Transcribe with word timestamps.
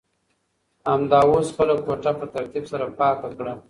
همدا 0.91 1.19
اوس 1.29 1.47
خپله 1.53 1.75
کوټه 1.85 2.11
په 2.19 2.25
ترتیب 2.35 2.63
سره 2.71 2.85
پاکه 2.99 3.29
کړه. 3.37 3.53